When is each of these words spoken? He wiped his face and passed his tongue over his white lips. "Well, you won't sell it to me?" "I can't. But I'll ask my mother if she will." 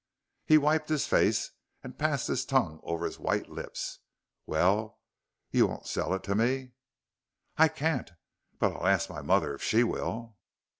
He 0.47 0.57
wiped 0.57 0.89
his 0.89 1.05
face 1.05 1.51
and 1.83 1.99
passed 1.99 2.25
his 2.27 2.43
tongue 2.43 2.79
over 2.81 3.05
his 3.05 3.19
white 3.19 3.51
lips. 3.51 3.99
"Well, 4.47 4.99
you 5.51 5.67
won't 5.67 5.85
sell 5.85 6.15
it 6.15 6.23
to 6.23 6.33
me?" 6.33 6.71
"I 7.55 7.67
can't. 7.67 8.09
But 8.57 8.73
I'll 8.73 8.87
ask 8.87 9.11
my 9.11 9.21
mother 9.21 9.53
if 9.53 9.61
she 9.61 9.83
will." 9.83 10.37